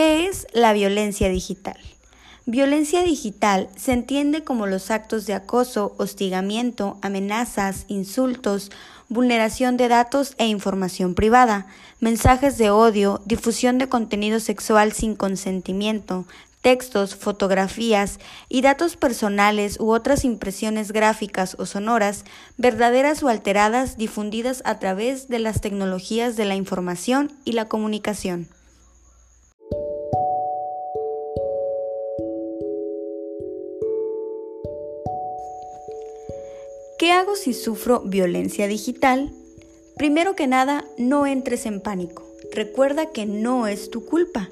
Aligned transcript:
es 0.00 0.46
la 0.52 0.72
violencia 0.72 1.28
digital? 1.28 1.78
Violencia 2.44 3.02
digital 3.02 3.68
se 3.76 3.92
entiende 3.92 4.44
como 4.44 4.66
los 4.66 4.90
actos 4.90 5.26
de 5.26 5.34
acoso, 5.34 5.94
hostigamiento, 5.98 6.98
amenazas, 7.02 7.86
insultos, 7.88 8.70
vulneración 9.08 9.76
de 9.76 9.88
datos 9.88 10.34
e 10.38 10.46
información 10.46 11.14
privada, 11.14 11.66
mensajes 11.98 12.58
de 12.58 12.70
odio, 12.70 13.22
difusión 13.24 13.78
de 13.78 13.88
contenido 13.88 14.38
sexual 14.38 14.92
sin 14.92 15.16
consentimiento, 15.16 16.26
textos, 16.60 17.16
fotografías 17.16 18.18
y 18.48 18.60
datos 18.60 18.96
personales 18.96 19.80
u 19.80 19.90
otras 19.92 20.24
impresiones 20.24 20.92
gráficas 20.92 21.56
o 21.58 21.66
sonoras, 21.66 22.24
verdaderas 22.58 23.22
o 23.22 23.28
alteradas, 23.28 23.96
difundidas 23.96 24.62
a 24.64 24.78
través 24.78 25.28
de 25.28 25.38
las 25.38 25.60
tecnologías 25.60 26.36
de 26.36 26.44
la 26.44 26.54
información 26.54 27.32
y 27.44 27.52
la 27.52 27.66
comunicación. 27.66 28.48
¿Qué 36.98 37.12
hago 37.12 37.36
si 37.36 37.52
sufro 37.52 38.00
violencia 38.00 38.68
digital? 38.68 39.30
Primero 39.98 40.34
que 40.34 40.46
nada, 40.46 40.86
no 40.96 41.26
entres 41.26 41.66
en 41.66 41.82
pánico. 41.82 42.24
Recuerda 42.52 43.12
que 43.12 43.26
no 43.26 43.66
es 43.66 43.90
tu 43.90 44.06
culpa. 44.06 44.48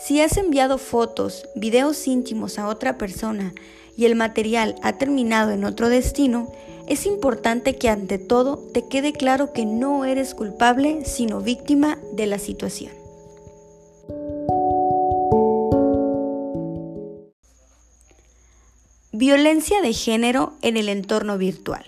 Si 0.00 0.20
has 0.20 0.36
enviado 0.36 0.78
fotos, 0.78 1.48
videos 1.56 2.06
íntimos 2.06 2.60
a 2.60 2.68
otra 2.68 2.96
persona 2.96 3.54
y 3.96 4.04
el 4.04 4.14
material 4.14 4.76
ha 4.82 4.98
terminado 4.98 5.50
en 5.50 5.64
otro 5.64 5.88
destino, 5.88 6.52
es 6.86 7.06
importante 7.06 7.74
que 7.74 7.88
ante 7.88 8.18
todo 8.18 8.56
te 8.72 8.86
quede 8.86 9.12
claro 9.12 9.52
que 9.52 9.66
no 9.66 10.04
eres 10.04 10.36
culpable, 10.36 11.04
sino 11.04 11.40
víctima 11.40 11.98
de 12.12 12.26
la 12.26 12.38
situación. 12.38 13.03
Violencia 19.16 19.80
de 19.80 19.92
género 19.92 20.54
en 20.60 20.76
el 20.76 20.88
entorno 20.88 21.38
virtual. 21.38 21.84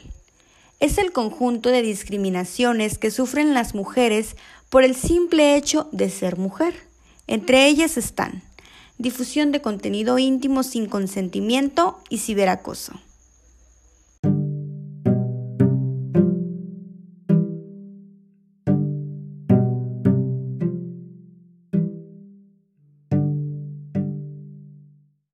Es 0.79 0.97
el 0.97 1.11
conjunto 1.11 1.71
de 1.71 1.83
discriminaciones 1.83 2.99
que 2.99 3.11
sufren 3.11 3.53
las 3.53 3.75
mujeres 3.75 4.37
por 4.71 4.85
el 4.85 4.95
simple 4.95 5.57
hecho 5.57 5.89
de 5.91 6.09
ser 6.09 6.37
mujer. 6.37 6.75
Entre 7.27 7.67
ellas 7.67 7.97
están 7.97 8.45
difusión 8.99 9.51
de 9.51 9.61
contenido 9.61 10.21
íntimo 10.21 10.63
sin 10.63 10.87
consentimiento 10.87 11.99
y 12.11 12.19
ciberacoso. 12.19 12.93